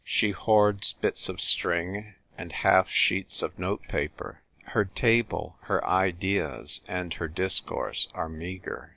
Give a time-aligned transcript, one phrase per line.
[0.03, 4.41] She hoards bits of string, and half sheets of note paper.
[4.69, 8.89] Her table, her ideas, and her discourse are meagre.